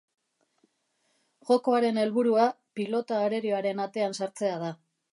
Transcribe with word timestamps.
Jokoaren 1.51 2.01
helburua 2.05 2.49
pilota 2.81 3.23
arerioaren 3.29 3.89
atean 3.89 4.21
sartzea 4.23 4.61
da. 4.69 4.77